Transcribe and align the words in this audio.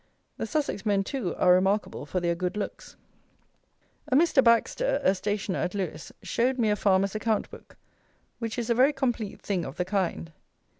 The 0.37 0.47
Sussex 0.47 0.83
men, 0.83 1.03
too, 1.03 1.35
are 1.35 1.53
remarkable 1.53 2.07
for 2.07 2.19
their 2.19 2.33
good 2.33 2.57
looks. 2.57 2.95
A 4.11 4.15
Mr. 4.15 4.43
Baxter, 4.43 4.99
a 5.03 5.13
stationer 5.13 5.59
at 5.59 5.75
Lewes, 5.75 6.11
showed 6.23 6.57
me 6.57 6.71
a 6.71 6.75
farmer's 6.75 7.13
account 7.13 7.51
book 7.51 7.77
which 8.39 8.57
is 8.57 8.71
a 8.71 8.73
very 8.73 8.93
complete 8.93 9.41
thing 9.43 9.63
of 9.63 9.75
the 9.77 9.85
kind. 9.85 10.31